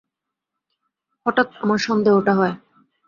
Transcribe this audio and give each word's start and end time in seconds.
হঠাৎ 1.25 1.47
আমার 1.61 1.79
সন্দেহটা 1.79 2.33
হয়। 2.33 2.53